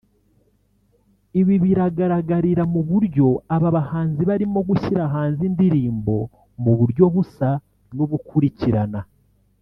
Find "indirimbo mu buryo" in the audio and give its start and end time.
5.49-7.03